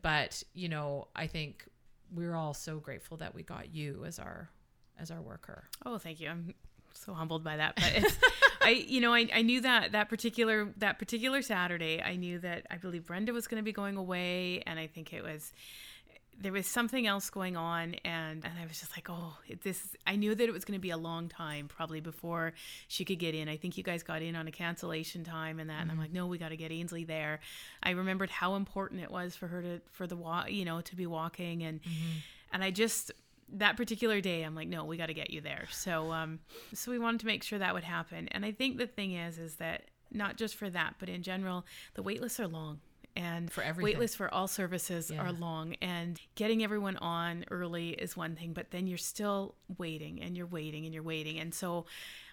[0.01, 1.65] but, you know, I think
[2.13, 4.49] we're all so grateful that we got you as our
[4.97, 5.65] as our worker.
[5.85, 6.29] oh, thank you.
[6.29, 6.53] I'm
[6.93, 7.75] so humbled by that.
[7.75, 8.17] But it's,
[8.65, 12.65] I, you know, I, I knew that that particular that particular Saturday, I knew that
[12.71, 15.53] I believe Brenda was going to be going away, and I think it was
[16.41, 20.17] there was something else going on and and I was just like oh this I
[20.17, 22.53] knew that it was going to be a long time probably before
[22.89, 23.47] she could get in.
[23.47, 26.01] I think you guys got in on a cancellation time and that and I'm mm-hmm.
[26.01, 27.39] like no we got to get Ainsley there.
[27.81, 30.95] I remembered how important it was for her to for the walk you know to
[30.95, 32.17] be walking and mm-hmm.
[32.51, 33.13] and I just
[33.53, 35.65] that particular day I'm like no we got to get you there.
[35.71, 36.39] So um
[36.73, 38.27] so we wanted to make sure that would happen.
[38.29, 41.65] And I think the thing is is that not just for that but in general
[41.93, 42.79] the wait lists are long.
[43.17, 43.85] And For everything.
[43.93, 45.21] wait lists for all services Yeah.
[45.25, 45.75] are long.
[45.81, 50.47] And getting everyone on early is one thing but then you're still waiting and you're
[50.47, 51.39] waiting and you're waiting.
[51.39, 51.85] And so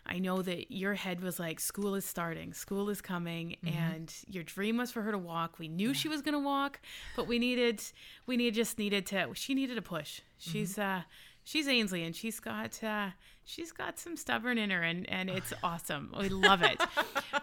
[0.05, 3.79] I know that your head was like, school is starting, school is coming, Mm-hmm.
[3.79, 5.59] and your dream was for her to walk.
[5.59, 6.81] We knew she was going to walk,
[7.17, 7.81] but we needed,
[8.27, 9.29] we need just needed to.
[9.35, 10.21] She needed a push.
[10.39, 10.99] She's Mm-hmm.
[10.99, 11.03] uh,
[11.45, 13.11] she's Ainsley, and she's got uh,
[13.45, 16.13] she's got some stubborn in her, and and it's awesome.
[16.19, 16.81] We love it,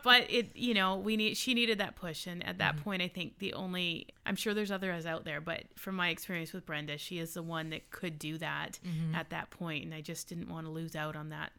[0.04, 2.58] but it you know we need she needed that push, and at Mm-hmm.
[2.60, 6.10] that point, I think the only I'm sure there's others out there, but from my
[6.10, 9.16] experience with Brenda, she is the one that could do that Mm-hmm.
[9.16, 11.52] at that point, and I just didn't want to lose out on that.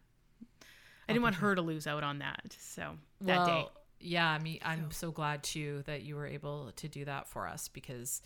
[1.11, 2.57] I didn't want her to lose out on that.
[2.59, 3.53] So that day.
[3.53, 5.11] well, yeah, I mean, I'm so.
[5.11, 8.23] glad too that you were able to do that for us because,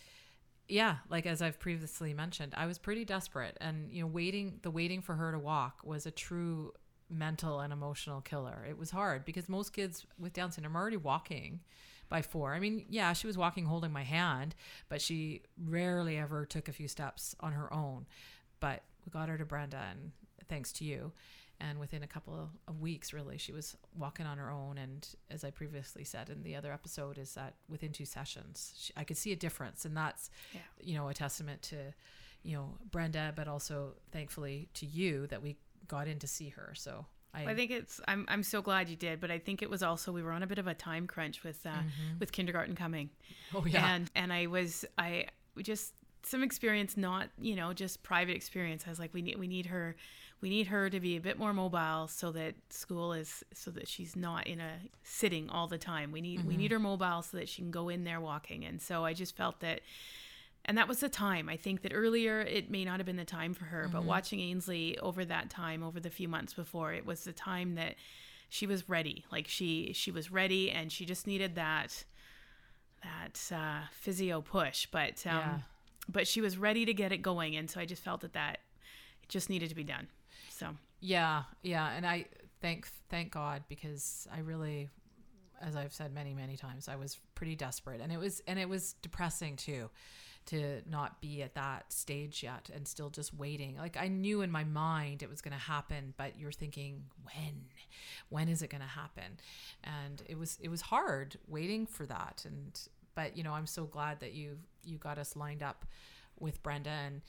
[0.69, 4.71] yeah, like as I've previously mentioned, I was pretty desperate, and you know, waiting the
[4.71, 6.73] waiting for her to walk was a true
[7.11, 8.65] mental and emotional killer.
[8.69, 11.61] It was hard because most kids with Down syndrome are already walking
[12.09, 12.55] by four.
[12.55, 14.55] I mean, yeah, she was walking holding my hand,
[14.89, 18.07] but she rarely ever took a few steps on her own.
[18.61, 20.13] But we got her to Brenda, and
[20.49, 21.13] thanks to you.
[21.61, 24.77] And within a couple of, weeks, really, she was walking on her own.
[24.79, 28.93] And as I previously said in the other episode, is that within two sessions, she,
[28.97, 29.85] I could see a difference.
[29.85, 30.61] And that's, Yeah.
[30.83, 31.77] you know, a testament to,
[32.43, 35.57] you know, Brenda, but also thankfully to you that we
[35.89, 36.73] got in to see her.
[36.75, 38.01] So I, I think it's.
[38.07, 38.27] I'm.
[38.29, 40.47] I'm so glad you did, but I think it was also we were on a
[40.47, 41.83] bit of a time crunch with uh,
[42.21, 43.11] with kindergarten coming,
[43.53, 45.95] oh yeah, and and I was I we just
[46.27, 48.85] some experience, not you know just private experience.
[48.87, 49.97] I was like, we need we need her,
[50.41, 53.89] we need her to be a bit more mobile so that school is so that
[53.89, 56.13] she's not in a sitting all the time.
[56.13, 58.65] We need we need her mobile so that she can go in there walking.
[58.65, 59.81] And so I just felt that.
[60.67, 61.51] And that was the time.
[61.51, 64.41] I think that earlier it may not have been the time for her, but watching
[64.41, 67.97] Ainsley over that time, over the few months before, it was the time that
[68.49, 69.27] she was ready.
[69.31, 72.05] Like she she was ready, and she just needed that
[73.03, 74.87] that uh, physio push.
[74.87, 75.59] But um, Yeah.
[76.09, 78.59] But she was ready to get it going, and so I just felt that that
[79.23, 80.09] it just needed to be done.
[80.51, 82.27] So Yeah, yeah, and I
[82.61, 84.89] thank thank God because I really,
[85.61, 88.69] as I've said many many times, I was pretty desperate, and it was and it
[88.69, 89.91] was depressing too,
[90.47, 93.77] to not be at that stage yet and still just waiting.
[93.77, 97.67] Like I knew in my mind it was going to happen, but you're thinking when,
[98.29, 99.39] when is it going to happen,
[99.83, 102.79] and it was it was hard waiting for that, and
[103.15, 105.85] but you know I'm so glad that you you got us lined up
[106.39, 107.23] with Brenda and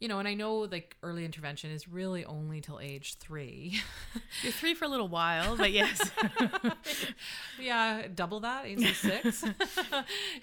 [0.00, 3.80] you know, and I know like early intervention is really only till age three.
[4.42, 6.10] you're three for a little while, but yes,
[7.60, 9.44] yeah, double that, age six.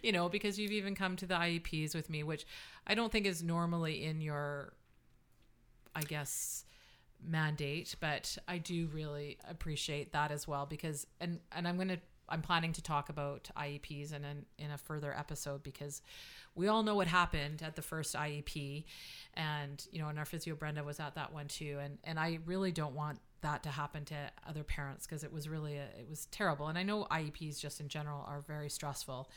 [0.04, 2.46] you know, because you've even come to the IEPs with me, which
[2.86, 4.74] I don't think is normally in your,
[5.96, 6.64] I guess,
[7.28, 11.98] mandate, but I do really appreciate that as well because, and and I'm gonna.
[12.30, 16.02] I'm planning to talk about IEPs in an, in a further episode because
[16.56, 18.84] we all know what happened at the first IEP,
[19.36, 22.40] and you know, and our physio Brenda was at that one too, and and I
[22.46, 24.16] really don't want that to happen to
[24.48, 27.80] other parents because it was really a, it was terrible, and I know IEPs just
[27.80, 29.30] in general are very stressful,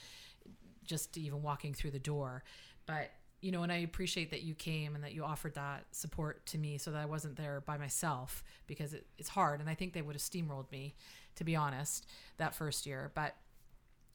[0.84, 2.42] just even walking through the door,
[2.86, 3.10] but
[3.42, 6.58] you know, and I appreciate that you came and that you offered that support to
[6.58, 9.92] me so that I wasn't there by myself because it, it's hard, and I think
[9.92, 10.94] they would have steamrolled me,
[11.40, 13.34] to be honest, that first year, but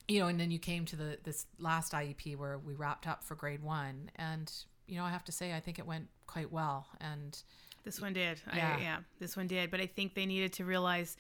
[0.07, 3.23] you know, and then you came to the this last IEP where we wrapped up
[3.23, 4.53] for grade one, and
[4.85, 7.35] you know, I have to say, I think it went quite well, and
[7.83, 8.39] this one did.
[8.55, 8.75] Yeah.
[8.77, 9.71] I, yeah, this one did.
[9.71, 11.17] But I think they needed to realize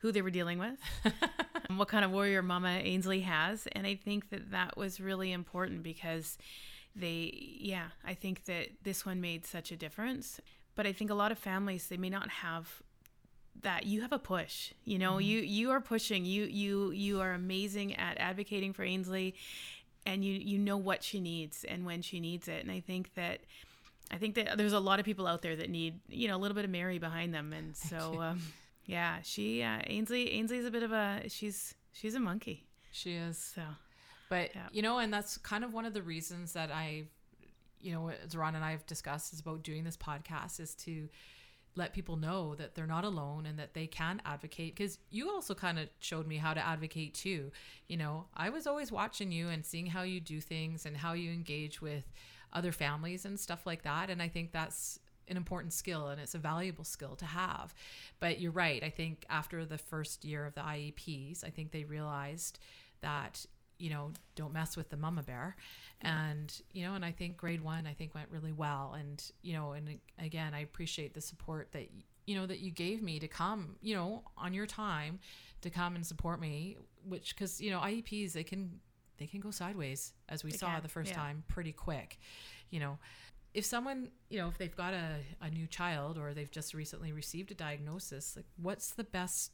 [0.00, 0.78] who they were dealing with,
[1.70, 5.32] and what kind of warrior Mama Ainsley has, and I think that that was really
[5.32, 6.36] important because
[6.94, 10.38] they, yeah, I think that this one made such a difference.
[10.74, 12.82] But I think a lot of families they may not have
[13.62, 17.32] that you have a push you know you you are pushing you you you are
[17.32, 19.34] amazing at advocating for ainsley
[20.04, 22.62] and you you know what she needs and when she needs it.
[22.62, 23.40] And i think that
[24.10, 26.38] i think that there's a lot of people out there that need you know a
[26.38, 27.52] little bit of mary behind them.
[27.52, 28.40] And so um
[28.84, 32.66] yeah she uh ainsley ainsley's a bit of a she's she's a monkey.
[32.92, 33.36] She is.
[33.54, 33.62] So
[34.28, 34.68] But Yeah.
[34.72, 37.04] you know, and that's kind of one of the reasons that I,
[37.80, 41.08] you know, as Ron and I have discussed is about doing this podcast is to
[41.76, 44.74] let people know that they're not alone and that they can advocate.
[44.74, 47.52] Because you also kind of showed me how to advocate too.
[47.86, 51.12] You know, I was always watching you and seeing how you do things and how
[51.12, 52.04] you engage with
[52.52, 54.10] other families and stuff like that.
[54.10, 57.74] And I think that's an important skill and it's a valuable skill to have.
[58.20, 58.82] But you're right.
[58.82, 62.58] I think after the first year of the IEPs, I think they realized
[63.02, 63.44] that
[63.78, 65.56] you know don't mess with the mama bear.
[66.02, 68.94] And you know and i think grade one i think went really well.
[68.98, 71.88] And you know and again i appreciate the support that
[72.26, 75.20] you know that you gave me to come you know on your time
[75.62, 76.76] to come and support me
[77.08, 78.80] which because you know ieps they can
[79.18, 81.16] they can go sideways as we They saw can, the first yeah.
[81.16, 82.18] time pretty quick
[82.70, 82.98] you know.
[83.54, 87.12] If someone, you know, if they've got a, a new child or they've just recently
[87.12, 89.52] received a diagnosis, like what's the best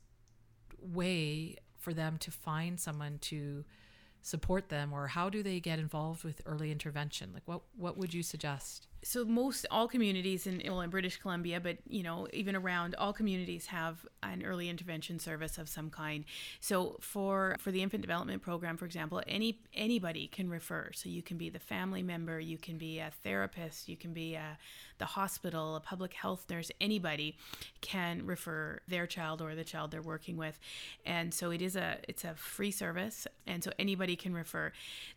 [0.80, 3.64] way for them to find someone to
[4.22, 7.30] support them or how do they get involved with early intervention?
[7.32, 8.88] Like what what would you suggest?
[9.04, 13.12] So most all communities in well in British Columbia, but you know even around all
[13.12, 16.24] communities have an early intervention service of some kind.
[16.60, 20.90] So for for the infant development program, for example, any anybody can refer.
[20.94, 24.34] So you can be the family member, you can be a therapist, you can be
[24.34, 24.58] a,
[24.98, 26.70] the hospital, a public health nurse.
[26.80, 27.36] Anybody
[27.80, 30.60] can refer their child or the child they're working with,
[31.04, 34.72] and so it is a it's a free service, and so anybody can refer.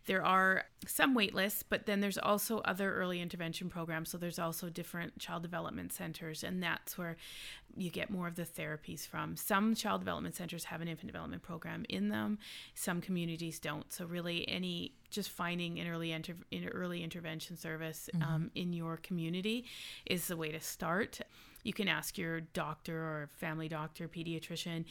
[0.06, 4.04] There are some wait lists, but then there's also other early intervention program.
[4.06, 7.16] So there's also different child development centers, and that's where
[7.76, 9.36] you get more of the therapies from.
[9.36, 12.38] Some child development centers have an infant development program in them.
[12.74, 13.92] Some communities don't.
[13.92, 18.22] So really, any just finding an early inter- an early intervention service Mm-hmm.
[18.34, 19.64] um, in your community
[20.06, 21.20] is the way to start.
[21.64, 24.84] You can ask your doctor or family doctor, pediatrician,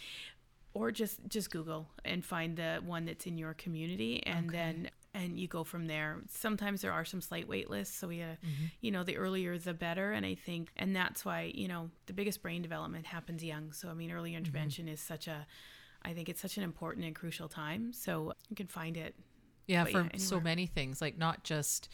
[0.74, 4.58] or just just Google and find the one that's in your community, and Okay.
[4.58, 6.18] then and you go from there.
[6.30, 8.66] Sometimes there are some slight wait lists, so we, uh, Mm-hmm.
[8.82, 10.12] you know, the earlier the better.
[10.12, 13.72] And I think, and that's why you know the biggest brain development happens young.
[13.72, 14.38] So I mean, early Mm-hmm.
[14.38, 15.48] intervention is such a,
[16.04, 17.94] I think it's such an important and crucial time.
[17.94, 19.16] So you can find it.
[19.68, 21.90] Yeah, for yeah, so many things, like not just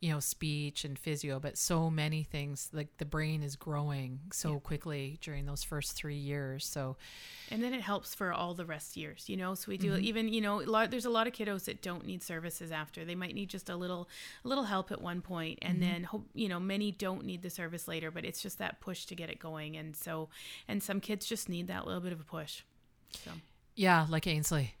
[0.00, 2.68] you know speech and physio, but so many things.
[2.72, 4.58] Like the brain is growing so Yeah.
[4.58, 6.66] quickly during those first three years.
[6.66, 6.96] So
[7.50, 10.04] and then it helps for all the rest years you know so we do Mm-hmm.
[10.04, 13.04] even you know a lot, there's a lot of kiddos that don't need services after
[13.04, 14.08] they might need just a little
[14.44, 15.92] a little help at one point and Mm-hmm.
[15.92, 19.04] then hope you know many don't need the service later but it's just that push
[19.06, 20.28] to get it going and so
[20.66, 22.62] and some kids just need that little bit of a push
[23.24, 23.30] so
[23.76, 24.74] yeah, like Ainsley.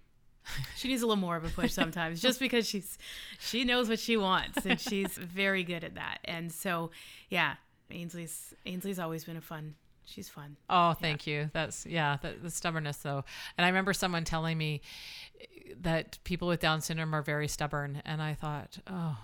[0.76, 2.98] she needs a little more of a push sometimes just because she's
[3.38, 6.90] she knows what she wants and she's very good at that and so
[7.30, 7.54] yeah
[7.90, 11.50] ainsley's ainsley's always been a fun she's fun Oh, thank you.
[11.52, 13.24] That's yeah, the, the stubbornness though.
[13.58, 14.80] And I remember someone telling me
[15.82, 19.16] that people with Down syndrome are very stubborn, and I thought, oh,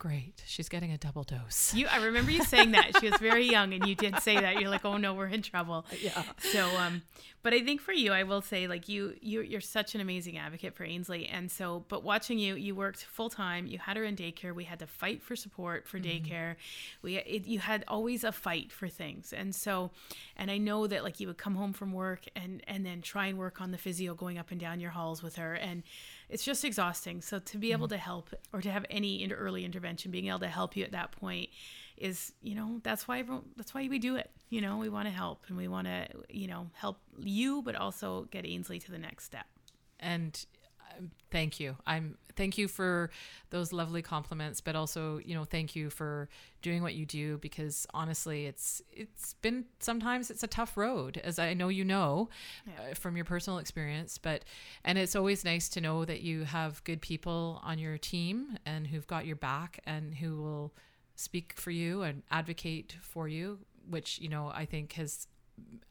[0.00, 1.74] great, she's getting a double dose.
[1.74, 4.58] You, I remember you saying that she was very young, and you did say that.
[4.58, 5.84] You're like, oh no, we're in trouble.
[6.00, 6.22] Yeah.
[6.38, 7.02] So, um,
[7.42, 10.38] but I think for you, I will say, like you, you, you're such an amazing
[10.38, 13.66] advocate for Ainsley, and so, but watching you, you worked full time.
[13.66, 14.54] You had her in daycare.
[14.54, 16.56] We had to fight for support for daycare.
[17.02, 19.90] We, it, you had always a fight for things, and so,
[20.34, 23.26] and I know that like you would come home from work and and then try
[23.26, 25.82] and work on the physio, going up and down your halls with her, and
[26.30, 27.20] it's just exhausting.
[27.20, 30.40] So to be able to help or to have any inter- early intervention, being able
[30.40, 31.48] to help you at that point
[31.96, 34.30] is, you know, that's why everyone, that's why we do it.
[34.48, 37.74] You know, we want to help and we want to, you know, help you, but
[37.76, 39.46] also get Ainsley to the next step.
[39.98, 40.46] and
[41.30, 43.10] thank you i'm thank you for
[43.50, 46.28] those lovely compliments but also you know thank you for
[46.62, 51.38] doing what you do because honestly it's it's been sometimes it's a tough road as
[51.38, 52.28] i know you know
[52.66, 52.90] Yeah.
[52.90, 54.44] uh, from your personal experience but
[54.84, 58.86] and it's always nice to know that you have good people on your team and
[58.86, 60.72] who've got your back and who will
[61.16, 65.26] speak for you and advocate for you which you know i think has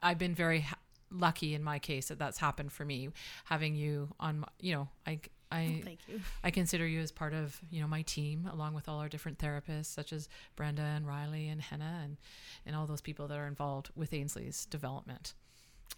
[0.02, 0.66] i've been very
[1.10, 3.08] lucky in my case that that's happened for me
[3.44, 5.18] having you on my, you know i
[5.50, 6.20] i oh, Thank you.
[6.44, 9.38] i consider you as part of you know my team along with all our different
[9.38, 12.16] therapists such as brenda and riley and henna and
[12.64, 15.34] and all those people that are involved with ainsley's development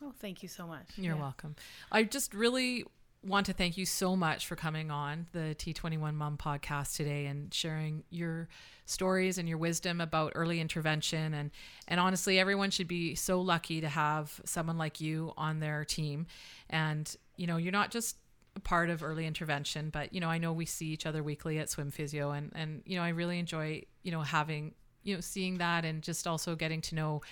[0.04, 0.86] Oh, thank you so much.
[0.96, 1.20] you're Yeah.
[1.20, 1.54] welcome
[1.92, 2.84] i just really
[3.24, 7.54] want to thank you so much for coming on the T21 Mom podcast today and
[7.54, 8.48] sharing your
[8.84, 11.32] stories and your wisdom about early intervention.
[11.32, 11.50] And
[11.86, 16.26] and honestly everyone should be so lucky to have someone like you on their team.
[16.68, 18.16] And you know you're not just
[18.54, 21.58] a part of early intervention but you know I know we see each other weekly
[21.58, 25.20] at swim physio and and you know I really enjoy you know having you know
[25.20, 27.22] seeing that and just also getting to know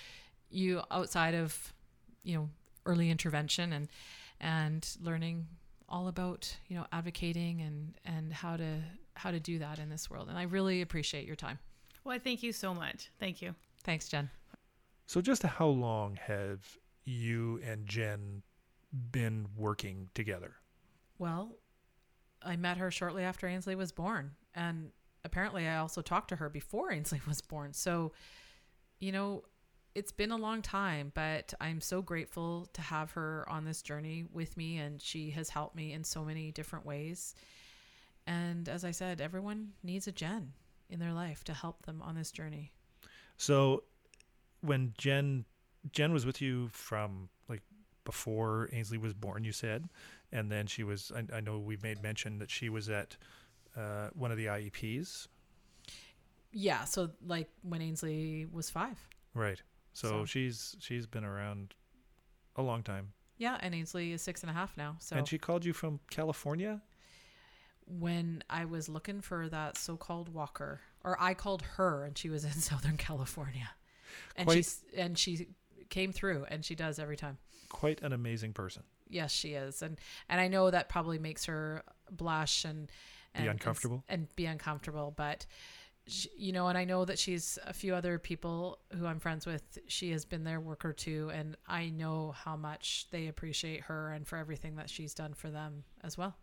[0.49, 1.73] you outside of
[2.23, 2.49] you know
[2.85, 3.87] early intervention and
[4.39, 5.45] and learning
[5.91, 8.79] all about you know advocating and and how to
[9.15, 11.59] how to do that in this world and i really appreciate your time
[12.05, 13.11] Well, thank you so much.
[13.19, 13.53] Thank you.
[13.83, 14.29] thanks jen
[15.05, 16.59] So, just how long have
[17.03, 18.41] you and Jen
[19.11, 20.55] been working together?
[21.19, 21.57] well
[22.43, 24.91] i met her shortly after ainsley was born and
[25.25, 28.11] apparently i also talked to her before ainsley was born so
[28.99, 29.43] you know
[29.95, 34.25] it's been a long time but i'm so grateful to have her on this journey
[34.31, 37.35] with me and she has helped me in so many different ways
[38.27, 40.53] and as i said everyone needs a jen
[40.89, 42.71] in their life to help them on this journey
[43.37, 43.83] So,
[44.61, 45.45] when Jen
[45.91, 47.61] Jen was with you from like
[48.05, 49.89] before Ainsley was born, you said,
[50.31, 51.11] and then she was.
[51.15, 53.17] I, I know we've made mention that she was at
[53.75, 55.27] uh, one of the IEPs.
[56.53, 58.99] Yeah, so like when Ainsley was five.
[59.33, 59.61] Right.
[59.93, 61.75] So, So- she's she's been around
[62.55, 63.13] a long time.
[63.37, 64.97] Yeah, and Ainsley is six and a half now.
[64.99, 66.81] So And she called you from California?
[67.87, 72.45] when I was looking for that so-called walker, or I called her, and she was
[72.45, 73.69] in Southern California,
[74.35, 75.47] and Quite- she's and she
[75.89, 77.37] came through, and she does every time.
[77.69, 78.83] Quite an amazing person.
[79.09, 82.89] Yes, she is, and and I know that probably makes her blush and,
[83.33, 84.03] and and s- uncomfortable?
[84.07, 85.45] and, be uncomfortable, but.
[86.11, 89.45] She, you know, and I know that she's a few other people who I'm friends
[89.45, 89.79] with.
[89.87, 94.27] She has been their worker too, and I know how much they appreciate her and
[94.27, 96.35] for everything that she's done for them as well.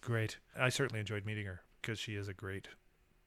[0.00, 0.38] Great.
[0.58, 2.68] I certainly enjoyed meeting her because she is a great,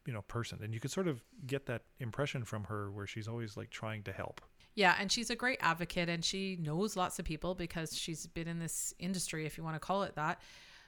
[0.07, 0.59] you know, person.
[0.63, 4.01] And you could sort of get that impression from her where she's always like trying
[4.03, 4.41] to help.
[4.73, 8.47] Yeah, and she's a great advocate and she knows lots of people because she's been
[8.47, 10.41] in this industry, if you want to call it that,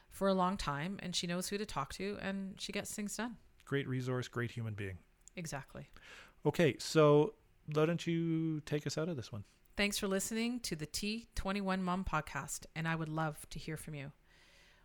[0.10, 3.16] for a long time and she knows who to talk to and she gets things
[3.16, 3.38] done.
[3.66, 4.98] Great resource, great human being.
[5.36, 5.90] Exactly.
[6.46, 7.34] Okay, so
[7.74, 9.44] why don't you take us out of this one?
[9.76, 13.96] Thanks for listening to the T21 Mom podcast, and I would love to hear from
[13.96, 14.12] you.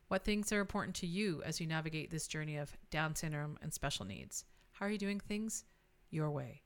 [0.08, 3.72] What things are important to you as you navigate this journey of Down syndrome and
[3.72, 4.44] special needs?
[4.72, 5.64] How are you doing things
[6.10, 6.62] your way?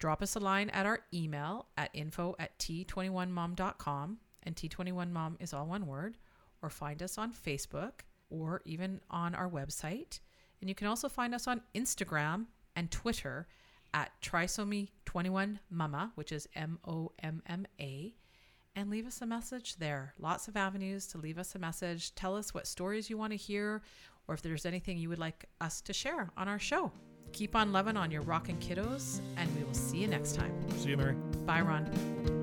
[0.00, 5.66] Drop us a line at our email at info at t21mom.com, and T21mom is all
[5.66, 6.16] one word,
[6.60, 8.00] or find us on Facebook
[8.30, 10.18] or even on our website.
[10.62, 12.46] And you can also find us on Instagram
[12.76, 13.48] and Twitter
[13.92, 18.14] at trisomy21mama, which is M O M M A,
[18.74, 20.14] and leave us a message there.
[20.18, 22.14] Lots of avenues to leave us a message.
[22.14, 23.82] Tell us what stories you want to hear
[24.28, 26.92] or if there's anything you would like us to share on our show.
[27.32, 30.52] Keep on loving on your rockin' kiddos, and we will see you next time.
[30.78, 31.16] See you, Mary.
[31.44, 32.41] Bye, Ron.